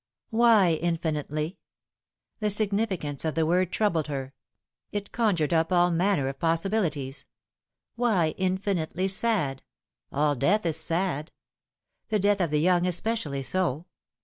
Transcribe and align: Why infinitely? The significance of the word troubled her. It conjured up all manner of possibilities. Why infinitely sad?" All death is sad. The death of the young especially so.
Why 0.31 0.79
infinitely? 0.81 1.59
The 2.39 2.49
significance 2.49 3.23
of 3.23 3.35
the 3.35 3.45
word 3.45 3.71
troubled 3.71 4.07
her. 4.07 4.33
It 4.91 5.11
conjured 5.11 5.53
up 5.53 5.71
all 5.71 5.91
manner 5.91 6.27
of 6.27 6.39
possibilities. 6.39 7.27
Why 7.93 8.33
infinitely 8.35 9.07
sad?" 9.09 9.61
All 10.11 10.33
death 10.33 10.65
is 10.65 10.77
sad. 10.77 11.31
The 12.09 12.17
death 12.17 12.41
of 12.41 12.49
the 12.49 12.59
young 12.61 12.87
especially 12.87 13.43
so. 13.43 13.85